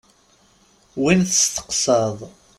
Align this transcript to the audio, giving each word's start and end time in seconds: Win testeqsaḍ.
Win 1.03 1.19
testeqsaḍ. 1.23 2.17